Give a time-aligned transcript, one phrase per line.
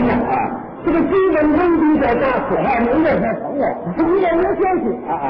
[0.00, 0.34] 员呢啊，
[0.84, 3.62] 这个基本功比较大，可爱没有他成了。
[3.96, 4.84] 你有没有消息？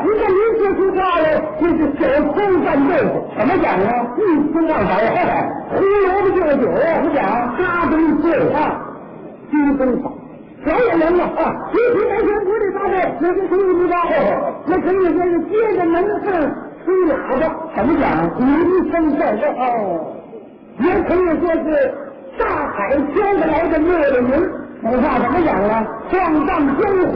[0.04, 1.26] 你这临时出差了，
[1.60, 2.00] 就是酒
[2.32, 2.34] 空
[2.64, 3.14] 干豆腐。
[3.38, 3.86] 怎么讲呢？
[4.16, 4.18] 一
[4.52, 4.90] 清二白，
[5.70, 6.64] 胡萝卜就酒。
[6.72, 7.18] 怎么讲？
[7.58, 7.92] 扎堆
[8.22, 8.56] 对话，
[9.50, 10.12] 金风好。
[10.64, 13.94] 表演人嘛啊，提起门前不里大队，那是谁不知道？
[14.66, 16.32] 那可以说是接着门缝
[16.84, 17.42] 吹喇叭。
[17.76, 18.02] 怎么讲？
[18.40, 20.16] 名声在外哦，
[20.80, 21.94] 也可以说是。
[22.38, 24.30] 大海飘着来的乐乐云，
[24.80, 25.86] 你话怎么讲啊？
[26.10, 27.12] 壮荡江湖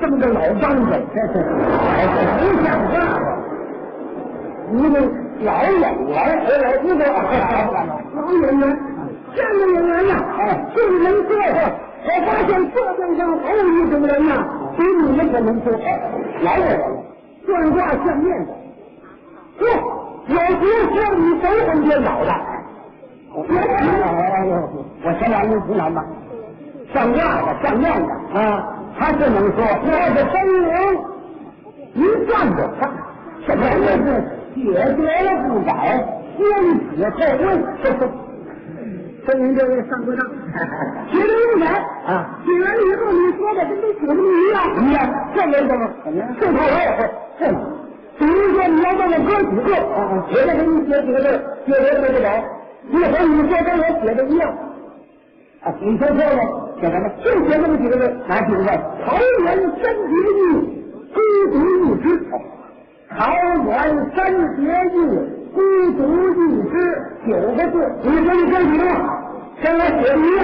[0.00, 1.34] 这么个老张子，这是
[2.38, 2.94] 不像话。
[4.72, 4.94] 一个
[5.44, 5.82] 老演员，
[6.14, 6.18] 哎，
[6.82, 7.08] 一个老
[8.32, 8.62] 演员，
[9.34, 10.40] 这样的演员呢，哎，
[10.74, 11.58] 众人说说，
[12.04, 14.30] 我发现社会上还有一种人呢，
[14.76, 15.72] 比你们可能说，
[16.42, 16.80] 老演员，
[17.46, 18.52] 算卦算面的，
[19.60, 19.62] 嚯，
[20.28, 20.62] 有时
[20.92, 22.30] 说你手很颠倒的。
[23.36, 26.02] 我先来一湖南吧，
[26.94, 28.72] 像样的，像样的啊！
[28.98, 30.72] 他就能说，我的真名
[31.94, 32.90] 一转就上，
[33.46, 34.06] 什么意思？
[34.54, 34.62] 解
[34.96, 36.02] 决了不改，
[36.38, 36.40] 先
[36.80, 37.98] 死后问，这是
[39.26, 40.24] 说您这位上过当，
[41.12, 41.66] 解决不改
[42.06, 42.40] 啊！
[42.46, 44.16] 写完了以后，你说的跟没解的一
[44.50, 44.98] 样，一样，
[45.34, 45.90] 这没什么，
[46.40, 46.98] 这套我也会，
[47.38, 47.60] 是吗？
[48.18, 51.26] 比如说你要问我哥几个，我再给你写几个字，
[51.66, 52.42] 解决不改。
[52.88, 54.48] 你和你说跟我写的一样，
[55.62, 56.40] 啊，你说错了，
[56.80, 57.10] 写什么？
[57.24, 58.68] 就写这么几个字，哪几个字？
[59.04, 59.46] 桃园
[59.82, 60.40] 三结义，
[61.12, 61.16] 孤
[61.52, 61.54] 独
[61.86, 62.04] 一只。
[63.10, 64.16] 桃园三
[64.56, 64.62] 结
[64.94, 64.96] 义，
[65.52, 65.60] 孤
[65.96, 66.74] 独一只，
[67.26, 67.74] 九个字。
[68.02, 68.84] 你说你跟几个？
[69.62, 70.40] 跟我写的一样，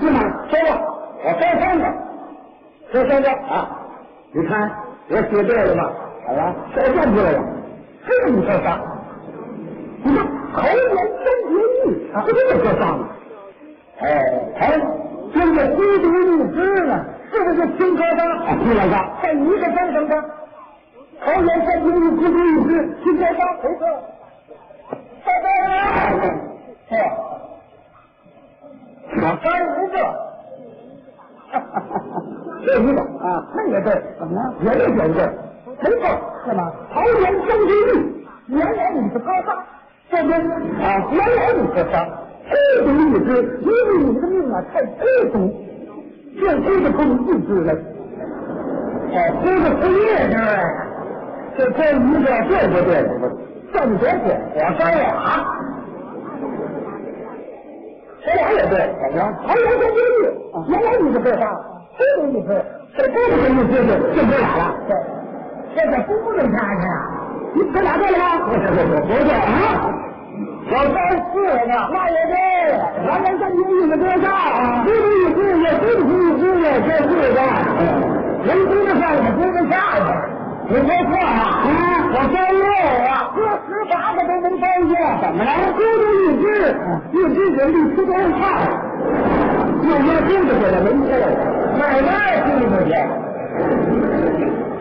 [0.00, 0.16] 是吗？
[0.50, 0.70] 说吧，
[1.24, 1.84] 我说三个，
[2.92, 3.78] 说三个啊！
[4.32, 4.70] 你看
[5.08, 5.92] 我写对了吧？
[6.26, 7.44] 好了，说正对了，
[8.06, 8.80] 这你说啥？
[10.04, 10.26] 你看。
[10.52, 10.76] 桃园
[12.12, 13.02] 三结义，这个就上了。
[13.98, 14.06] 哎，
[14.56, 14.62] 哎，
[15.32, 18.20] 这个孤独一只呢，是不是青科的？
[18.64, 20.12] 听来着，在一个山上的
[21.20, 22.70] 桃园三结义，孤独一只，
[23.02, 23.82] 青科的，没错。
[25.24, 25.46] 拜拜。
[26.88, 26.92] 错，
[29.12, 29.94] 我三五个。
[31.52, 32.14] 哈哈哈哈
[32.64, 33.88] 这一个啊，那也对，
[34.18, 34.40] 怎么了？
[34.62, 35.20] 也对，也对，
[35.66, 36.02] 没错，
[36.46, 36.72] 是吗？
[36.92, 39.64] 桃园三结义，原来你是高大。
[40.10, 41.94] 这边啊，原来你是啥？
[42.50, 42.52] 孤
[42.84, 42.92] 独一
[43.24, 43.28] 只，
[43.60, 45.34] 因为你的命啊太孤独，
[46.40, 47.72] 这孤独空一只了。
[49.12, 50.34] 哦，孤独是业呢，
[51.56, 52.92] 这这一个对不对？
[53.72, 55.04] 正结果我三俩，
[58.26, 59.18] 我俩也对，怎么着？
[59.46, 60.22] 还有个音律，
[60.68, 61.42] 原来你是这啥？
[61.96, 62.48] 孤独一只，
[62.96, 64.74] 这孤独一只就就这俩了。
[64.88, 64.92] 对，
[65.76, 66.82] 这可不能差去。
[67.54, 68.24] 你这俩对了吗？
[68.46, 69.42] 不是不是不对啊！
[70.70, 70.96] 我三
[71.32, 72.34] 四个，那也对。
[73.04, 74.24] 咱们三军一个多少？
[74.84, 77.38] 孤独一只也孤独一只也这四个。
[78.46, 80.00] 人多的上也多得下呀。
[80.68, 81.66] 你说错了啊！
[82.14, 82.62] 我三六
[83.10, 84.94] 啊，哥十八个都能包下。
[85.20, 85.50] 怎么了？
[85.74, 86.46] 孤独一只，
[87.10, 88.40] 一只人力吃多差。
[89.82, 91.10] 又没肚子给他没错，
[91.76, 92.08] 奶奶
[92.46, 92.90] 听不见。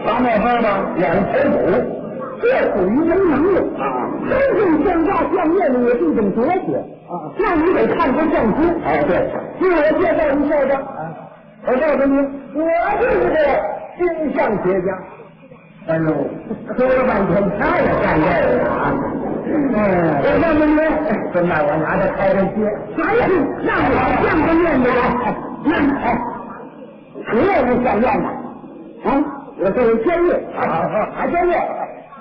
[0.06, 0.68] 啥卖花吗？
[0.98, 1.99] 两千五。
[2.42, 3.84] 这属于人能力啊！
[4.30, 6.78] 真正像话像面的也是一种哲学
[7.08, 7.12] 啊！
[7.38, 8.58] 那你得看出圣书。
[8.86, 9.30] 哎，对，
[9.60, 10.72] 听我介绍一下子。
[11.66, 12.16] 我告诉你，
[12.56, 12.58] 我
[13.02, 13.38] 就是一个
[13.98, 14.00] 星
[14.34, 14.88] 象学家。
[15.88, 16.06] 哎呦，
[16.78, 18.94] 说了半天，他也干这个啊！
[19.46, 19.78] 嗯，
[20.24, 20.78] 我告诉你，
[21.34, 22.58] 现在我拿着开着接，
[22.96, 23.28] 啥呀？
[23.66, 23.92] 让我
[24.24, 24.98] 像个面的人，
[25.66, 25.72] 那
[26.06, 26.08] 哎，
[27.34, 28.26] 你也是像面的
[29.10, 29.10] 啊？
[29.62, 31.54] 我这是监狱，好好好，还监狱。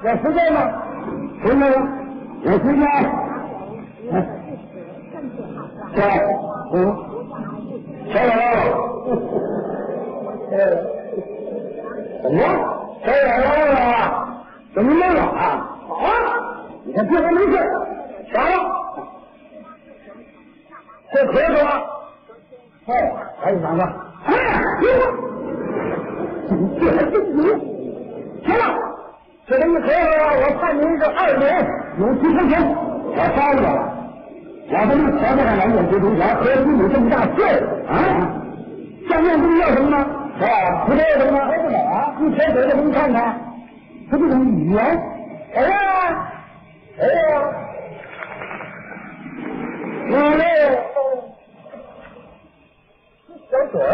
[0.03, 0.61] 有时间吗？
[1.43, 1.67] 时间吗？
[2.43, 2.81] 有时间。
[5.95, 5.99] 对，
[6.73, 6.77] 嗯，
[8.13, 8.31] 小友，
[10.53, 10.57] 呃，
[12.23, 12.47] 怎么了？
[13.05, 13.19] 小友
[13.73, 13.79] 了？
[14.75, 15.69] 怎么没有啊？
[15.89, 16.07] 好啊！
[16.85, 17.53] 你看这还没事，
[18.33, 18.51] 啥了？
[21.13, 21.69] 这咳嗽了？
[22.87, 23.13] 哎，
[23.43, 23.83] 赶紧上吧。
[24.27, 24.33] 哎，
[24.81, 24.87] 行，
[26.79, 27.43] 这还真牛。
[28.45, 28.88] 行了。
[29.49, 29.91] 这个一咳嗽，
[30.43, 31.67] 我判您是二年
[31.99, 32.53] 有期徒刑。
[33.17, 33.69] 我招你了，
[34.69, 37.91] 我跟你合不上来有期徒刑，何须你这么大岁数啊？
[39.09, 39.97] 下面不是要什么吗？
[40.39, 41.47] 啊，不是要什么吗？
[41.47, 42.13] 不了啊！
[42.21, 43.41] 一撇嘴的给你看看，
[44.11, 44.85] 他这种语言，
[45.55, 45.73] 哎呀，
[47.01, 47.41] 哎呀，
[50.09, 50.13] 你
[53.49, 53.91] 这小嘴儿，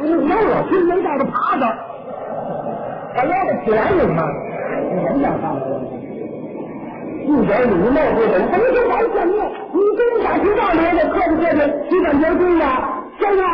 [0.00, 1.64] 你让我心没带着耙子。
[3.16, 3.66] 我要的钱
[3.98, 4.20] 有吗？
[5.06, 5.80] 人家上来了，
[7.24, 8.32] 一点礼貌不懂。
[8.36, 9.34] 什么叫白见面？
[9.72, 11.48] 你跟我打听道理，我客气客
[11.88, 12.64] 气，你感觉对呀？
[13.18, 13.44] 下对呀，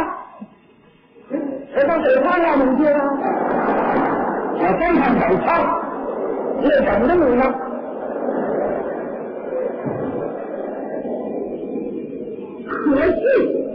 [1.76, 2.96] 我到北仓要你去啊！
[4.58, 5.46] 我先看北仓，
[6.62, 7.42] 也等着你呢。
[12.66, 13.14] 可惜，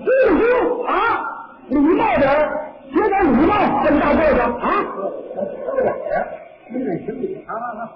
[0.04, 0.08] 不
[0.38, 0.42] 行
[0.86, 0.92] 啊！
[1.70, 2.32] 礼貌点儿，
[2.94, 3.52] 学点礼貌，
[3.86, 4.66] 这么大个子啊！
[5.78, 6.26] 收点儿，
[6.70, 7.92] 没人行礼啊啊！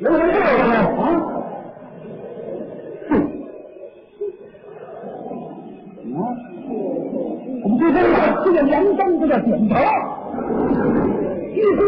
[0.00, 0.46] 能不能这样
[0.96, 1.02] 啊？
[3.10, 3.10] 哼！
[7.62, 7.96] 我们这边，
[8.44, 9.74] 这个连灯这叫点头，
[11.52, 11.78] 鞠躬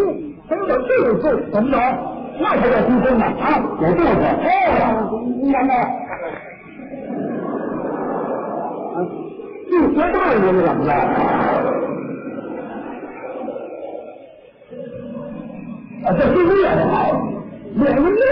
[0.46, 0.88] 都有点度
[1.20, 1.74] 数，怎么着？
[2.38, 3.42] 那才叫鞠躬呢啊！
[3.80, 4.10] 有度数。
[4.20, 5.72] 哦，你看看。
[9.70, 10.88] 不学道理是怎么着？
[16.02, 17.12] 啊，这鞠躬也是好，
[17.76, 18.24] 脸上热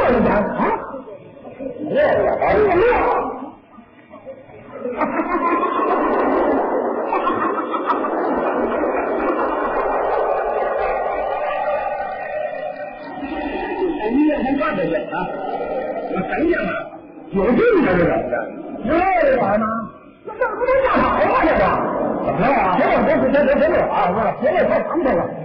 [25.13, 25.38] 了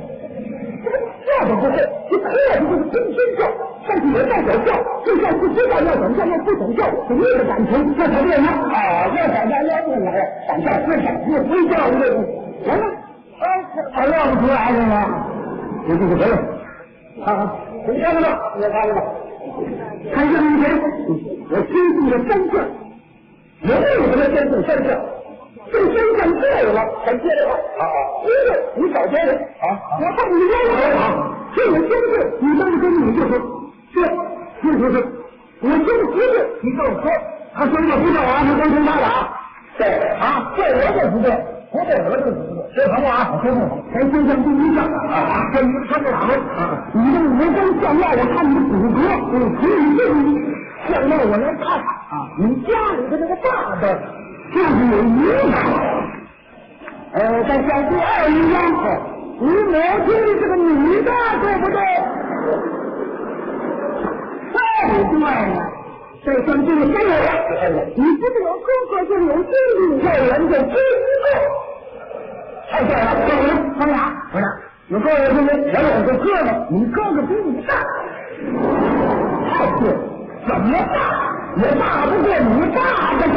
[4.46, 4.70] 但是也代表教，
[5.06, 8.50] 就像不知道要怎么教，要不懂教，是你的感情，这才对吗？
[8.72, 10.12] 啊，要大家要进来，
[10.48, 12.16] 想教思想，不非教育这个，
[12.66, 12.86] 行了，
[13.40, 13.46] 啊，
[13.94, 15.26] 还要不出来是吗？
[15.88, 16.36] 这就是别了，
[17.26, 17.56] 啊，
[17.88, 19.02] 你看看吧，你看看吧，
[20.14, 20.64] 看这一天，
[21.50, 22.66] 我心中的三项，
[23.64, 25.00] 我为什么先做三项？
[25.72, 27.84] 这三项对了，才接着啊啊！
[28.22, 29.66] 第一个，你少接人啊
[30.00, 31.04] 我看你冤枉啊！
[31.56, 33.40] 这个真是你当真你就说，
[33.94, 33.96] 是
[34.64, 34.96] 是是是，
[35.62, 36.24] 我真不对
[36.62, 37.12] 你跟我说，
[37.54, 39.06] 他说这不对啊，他真真打打，
[39.78, 39.86] 对
[40.18, 41.28] 啊，这我就不对，
[41.72, 43.30] 不对我就不对，这什么啊？
[43.34, 46.60] 我说不好，咱先上第一项啊，这你看这哪位啊？
[46.94, 48.98] 你的五官相貌，我看你的骨骼，
[49.34, 50.26] 嗯，所以这你
[50.88, 53.48] 相貌我来看啊，你家里的那个大
[53.82, 53.84] 的
[54.54, 55.30] 就是有一个，
[57.14, 58.56] 呃，再像第二一样，
[59.40, 59.76] 你母
[60.08, 61.12] 亲是个女的，
[61.42, 61.66] 对不？
[61.66, 62.00] 对不对呀？
[66.46, 67.14] 再像这个三人，
[67.96, 69.52] 你不是有哥哥就有弟
[70.02, 70.76] 弟，有人就知
[71.24, 71.26] 够。
[72.70, 73.50] 太对了，对了，
[73.80, 73.98] 咱俩
[74.30, 74.44] 不是
[74.90, 76.28] 有哥哥我有个哥哥，
[76.70, 77.70] 你哥哥比你大，
[79.54, 79.82] 太对，
[80.48, 80.96] 怎么大
[81.58, 82.78] 也大不过你爸
[83.14, 83.36] 爸去。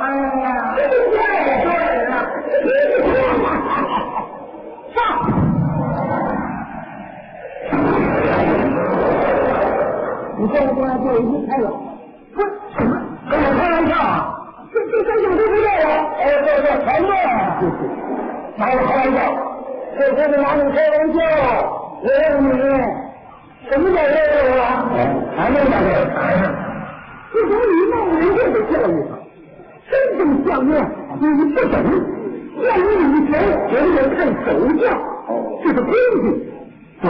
[0.00, 0.02] 哎
[0.40, 0.44] 呀，
[0.76, 0.92] 太对
[2.06, 2.12] 了，
[4.94, 4.96] 上。
[10.38, 10.40] 你
[10.74, 11.66] 过来过来，过来一开了，
[12.34, 12.38] 不？
[13.30, 13.92] 跟我开玩笑。
[13.96, 14.36] 啊？
[14.72, 15.84] 这这三项都不对啊！
[16.20, 17.28] 哎，对对，全对啊！
[18.56, 19.18] 拿我开玩笑，
[19.98, 21.18] 这不是拿你开玩笑。
[22.02, 22.14] 我问
[22.54, 22.56] 你，
[23.68, 24.86] 什么叫热热啊？
[25.36, 26.42] 还没拿这个台上。
[27.32, 29.12] 这种礼貌人性的教育法，
[29.90, 30.70] 真正相面
[31.20, 31.74] 你不懂，
[32.62, 32.80] 要你
[33.10, 33.32] 以前
[33.70, 34.46] 人人看手
[34.78, 34.82] 相，
[35.64, 35.90] 这是规
[36.22, 36.24] 矩。
[37.02, 37.04] 对。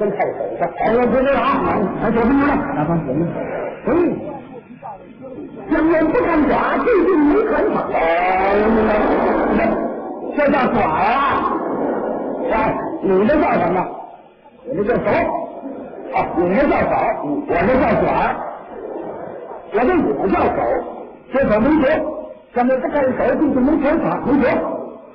[0.00, 3.06] 真太手上，哎呀，不知道啊，还说不明白，哪方行？
[3.86, 4.16] 嗯。
[5.70, 5.76] 这
[10.50, 11.52] 叫爪啊！
[12.50, 13.76] 哎，你这叫什么？
[14.66, 15.06] 我这叫手。
[16.14, 16.92] 啊，你这叫手，
[17.26, 18.06] 我这叫爪。
[19.72, 20.00] 我这也
[20.32, 20.58] 叫手，
[21.32, 21.84] 这可没学。
[22.54, 24.44] 咱们不看手，就是没拳法，没学。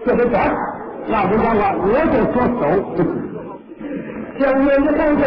[0.06, 0.40] 这个爪，
[1.08, 2.64] 那不像话，我就说手。
[4.40, 5.24] 相面的看手，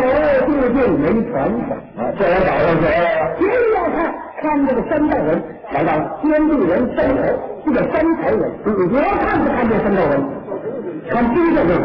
[0.47, 1.69] 就见人传承。
[2.19, 2.93] 这我找到学了。
[3.39, 3.43] 别
[3.75, 3.99] 要看，
[4.43, 5.29] 看这个三代人，
[5.73, 7.23] 来到天地人三头，
[7.65, 8.43] 这个三才人。
[8.65, 8.69] 我
[9.25, 10.13] 看不看这三代人？
[11.09, 11.85] 看第一个这个，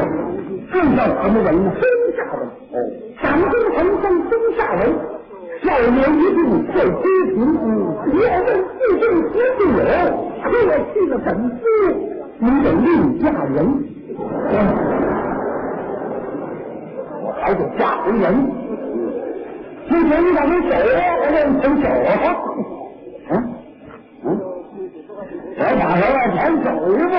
[0.73, 1.71] 这叫什么人呢？
[1.79, 1.81] 中
[2.17, 2.37] 下文。
[2.73, 2.75] 哦，
[3.21, 4.81] 长中横生中下文。
[5.63, 6.75] 少年一定会知
[7.31, 7.35] 贫，
[8.11, 9.81] 别问自正何处有，
[10.43, 10.45] 客
[10.93, 11.61] 去了本夫，
[12.39, 12.85] 你得另
[13.19, 13.57] 嫁人。
[17.53, 18.51] 还得嫁回人。
[19.87, 20.77] 之前你咋没走啊？
[21.21, 22.09] 我让你走啊！
[23.29, 23.31] 嗯
[24.25, 24.27] 嗯，
[25.57, 27.13] 我打算往前走一步，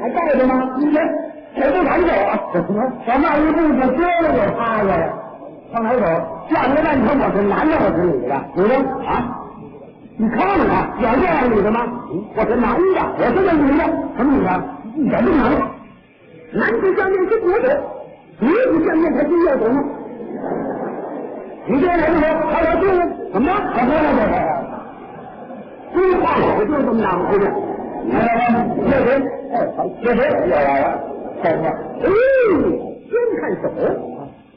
[0.00, 0.52] 还带着吗？
[0.78, 0.96] 你先，
[1.54, 2.30] 谁不敢走啊？
[2.52, 2.56] 我
[3.22, 4.90] 迈一步就搁了就趴下了，
[5.72, 6.00] 上哪走？
[6.48, 8.34] 转了半天，我是男的，我是女的？
[8.56, 8.74] 女的
[9.06, 9.38] 啊？
[10.16, 11.86] 你看看，有这样女的吗？
[12.34, 13.84] 我是男的，我是个女的，
[14.16, 14.48] 什么女的？
[14.96, 15.42] 一点不能。
[16.54, 17.68] 男子将军是国手。
[18.40, 19.82] 女子相面他真要走吗。
[21.66, 22.84] 你这人说，他要对
[23.32, 23.52] 怎么着？
[23.74, 23.96] 怎么了？
[25.94, 27.44] 规划好就这么大回事。
[28.90, 29.08] 这谁？
[30.02, 30.18] 这谁？
[30.48, 30.84] 又来了。
[31.42, 31.64] 看看，
[32.02, 32.04] 哎，
[33.08, 33.64] 先看手。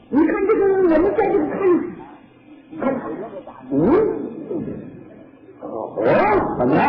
[0.08, 1.54] 你看这个，我们在这个看，
[2.80, 2.82] 看，
[3.70, 3.74] 嗯，
[5.62, 5.64] 哦，
[6.58, 6.80] 怎么了？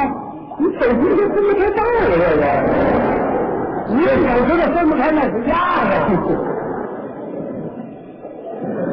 [0.60, 2.44] 你手机都分不开道了，这个，
[3.90, 4.06] 你手
[4.46, 5.52] 指头分不开那是架
[6.08, 6.12] 子。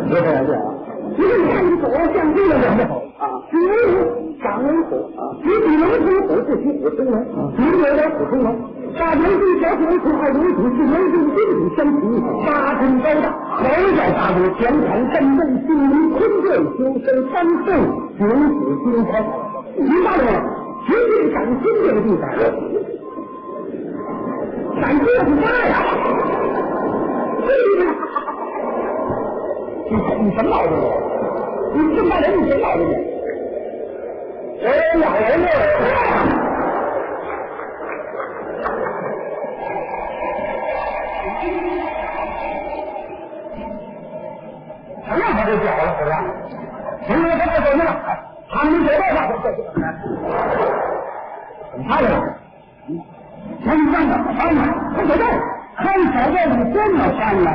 [0.09, 0.69] 别这样啊！
[1.17, 3.95] 因为你看你手像这个人不好啊，举为虎，
[4.43, 7.15] 长为虎啊，举起龙出虎，不起虎生龙，
[7.57, 8.47] 举有点虎生龙。
[8.99, 12.03] 大龙对小虎出二龙虎，是龙对金虎相齐，
[12.47, 12.49] 八
[12.81, 13.27] 分高大，
[13.59, 13.63] 口
[13.95, 16.47] 角大虎，前场震动，心如坤兑，
[16.77, 17.35] 修身三
[17.65, 17.67] 寸，
[18.19, 18.31] 九子
[18.85, 19.13] 金川。
[19.77, 20.29] 明白了吗？
[20.87, 22.23] 绝对感心这个地方，
[24.81, 25.73] 感心很大呀！
[29.91, 30.73] 你你什么毛病？
[31.75, 32.83] 你这么大人，你什么毛病？
[34.65, 34.67] 哎，
[34.99, 35.47] 老人呢？
[45.07, 46.13] 谁让他就屌了，是吧？
[47.07, 47.85] 行了，他不走了，
[48.51, 49.17] 他们走道上，
[51.73, 52.09] 怎么看了？
[53.63, 54.59] 那你站着，站着，
[54.97, 55.25] 他走道，
[55.77, 57.51] 看小子你这么看呢？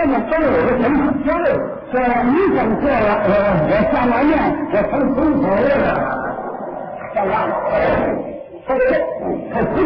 [0.00, 1.52] 这么都有个什么交流？
[1.92, 4.32] 说你想做了，我下完面，
[4.72, 5.60] 我成村口了，
[7.12, 7.52] 上当了。
[8.66, 8.80] 他说
[9.52, 9.84] ：“他不是，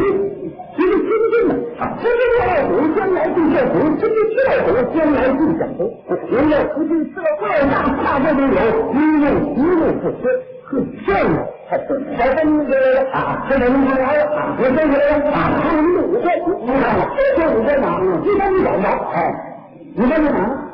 [0.77, 1.51] 这是真正的，
[1.99, 5.91] 真正的二虎将来进小虎，真正的二虎将来进小虎。
[6.31, 8.55] 人家不是这个万大大将都有，
[8.95, 10.31] 一路一路不缺，
[10.71, 10.73] 是
[11.05, 11.43] 这样的。
[11.69, 12.73] 他说：小分那个
[13.11, 14.23] 啊，这人他来了，
[14.59, 14.95] 我这个
[15.33, 16.31] 啊，他们五个，
[16.63, 17.03] 你看看，
[17.37, 17.99] 这五个哪？
[18.23, 19.51] 一般你找不着，哎。”
[19.97, 20.29] 你在哪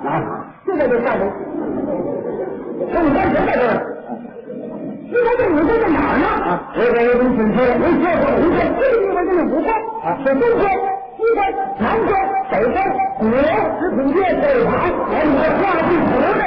[0.09, 0.49] 啊？
[0.67, 1.27] 就在这下头。
[2.91, 3.77] 那你干什么在这儿？
[5.05, 6.25] 你在这，你在哪儿呢？
[6.41, 9.69] 啊，我我我跟你说，我说过，你说这个地方就是五关
[10.01, 11.39] 啊，是东关、西关、
[11.77, 12.11] 南关、
[12.51, 12.81] 北关，
[13.21, 13.23] 五
[13.77, 14.73] 食品店、北盘，
[15.13, 16.41] 哎，你这画地图的了。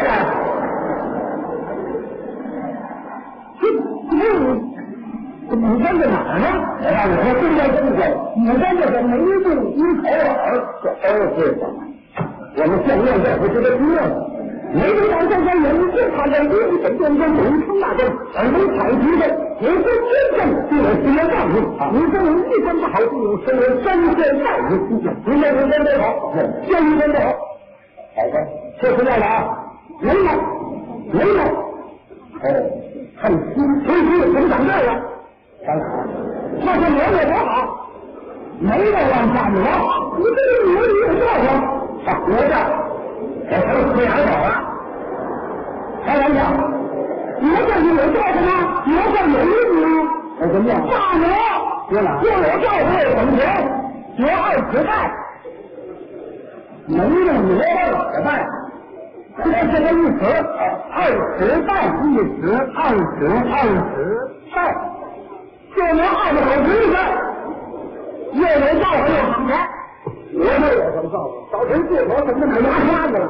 [3.61, 4.17] 这这
[5.45, 6.47] 你你在这哪儿呢？
[6.81, 8.01] 我告诉你，现在这个
[8.35, 9.13] 你在这个梅
[9.43, 11.92] 洞一口耳，这都是什么？
[12.55, 14.05] 我们见面在不知道知道，
[14.73, 16.47] 没有长在人，就他在一
[16.83, 18.05] 本电中名称那个
[18.35, 19.25] 而能采集的，
[19.59, 21.81] 有些真正就有什么道理啊？
[21.91, 26.05] 你这人一分不好，就有身为三千大人思想，你这人分不好，
[26.67, 27.25] 这一分不好，
[28.13, 28.35] 好的，
[28.79, 29.35] 说实在的啊，
[29.99, 30.29] 没有，
[31.11, 32.45] 没有，哦，
[33.17, 35.01] 很新，很新，怎么长这样？
[35.65, 35.85] 当然，
[36.63, 37.89] 那是磨得多好，
[38.59, 39.57] 没有往下磨，
[40.19, 41.81] 你这个磨你有多少？
[42.05, 42.53] 啊，我这，
[43.49, 44.47] 我成吃羊手了。
[46.05, 46.37] 开玩笑，
[47.39, 48.47] 磨这是有做什么？
[48.85, 49.95] 磨这有意义吗？
[50.41, 50.71] 有什么用？
[50.89, 51.23] 大魔，
[51.89, 53.39] 对了，又有教会怎么学？
[54.17, 54.89] 学二十代，
[56.87, 57.65] 没有磨二
[58.13, 58.27] 十代，
[59.37, 60.21] 这是个一词。
[60.95, 60.97] 二
[61.39, 61.69] 十代
[62.03, 62.05] 一
[62.41, 62.41] 词，
[62.75, 63.19] 二十
[63.49, 63.95] 二十
[64.53, 64.55] 代，
[65.75, 66.67] 就能二十口子，
[68.33, 69.49] 又有教会又省钱。
[70.35, 71.33] 我这有什么造化？
[71.51, 73.25] 早晨借口怎么买牙刷子了？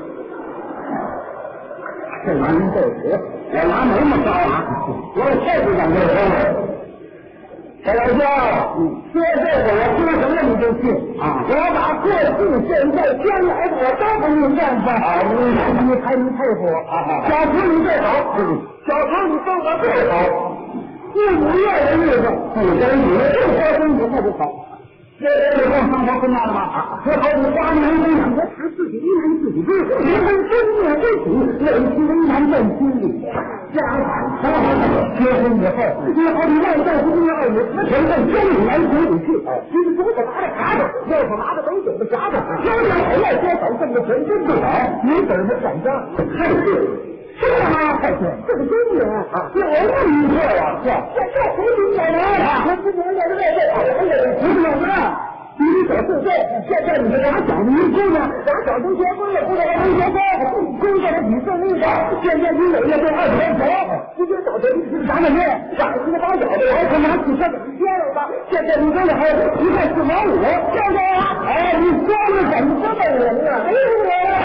[2.26, 3.20] 这玩意儿够使，
[3.52, 4.64] 我拿没么招啊！
[5.16, 6.08] 我太不讲这个。
[7.84, 8.16] 小老兄，
[9.12, 10.88] 说这个我说什么你就信
[11.20, 11.44] 啊？
[11.44, 14.96] 我把过去、现在、将来的我都给你念出来。
[15.28, 15.36] 你
[15.84, 17.28] 你还能佩服我啊？
[17.28, 18.40] 小徒你最好，
[18.88, 20.16] 小徒你生活最好。
[21.12, 24.40] 四五月的日子，不跟你不说跟你那就好。
[25.20, 26.93] 这这这生活困难了吗？
[27.74, 33.04] 这好比花年为养，我使自己一人自己知，连为真念为苦，累其为难在心里。
[33.74, 33.98] 家产
[34.38, 35.78] 烧了，结婚以后，
[36.14, 37.58] 你好比外道不要二女，
[37.90, 39.42] 全在千里来水里去。
[39.74, 44.70] 金珠子拿着耙子，右手拿着斗酒的夹子，腰间口袋多少挣的钱真不少，
[45.04, 45.90] 你怎么管家？
[46.38, 46.78] 太对。
[47.34, 47.98] 是吗？
[48.00, 49.50] 太对，这是真的啊！
[49.56, 50.94] 这我问你错了，这
[51.34, 52.70] 这胡说八道啊！
[52.70, 54.86] 我今年在这在这，我也不是老子。
[55.58, 56.30] 你小四岁，
[56.70, 57.20] 现在你们
[57.64, 60.52] 你一姑娘，俩小子结婚了，姑娘还没结婚？
[60.80, 61.88] 公家的比胜利的？
[62.22, 63.64] 现在你每月挣二十块钱，
[64.18, 65.40] 直接早晨你去啥买面？
[65.78, 68.28] 长一个大小子，我可拿几千两千了吧？
[68.52, 69.30] 现在你这里还
[69.62, 70.36] 一块四毛五，
[70.74, 71.00] 现在
[71.48, 72.70] 哎，你说的怎么？
[72.84, 73.00] 这么？
[73.18, 73.50] 灵啊？
[73.64, 74.36] 哎呀，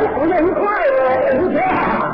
[0.00, 0.98] 我不是一块了，
[1.40, 2.09] 不是。